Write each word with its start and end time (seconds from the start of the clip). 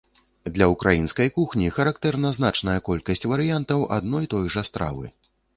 Для 0.53 0.67
ўкраінскай 0.71 1.29
кухні 1.35 1.67
характэрна 1.75 2.33
значная 2.39 2.77
колькасць 2.89 3.29
варыянтаў 3.35 3.87
адной 3.99 4.31
той 4.33 4.53
жа 4.57 4.69
стравы. 4.71 5.05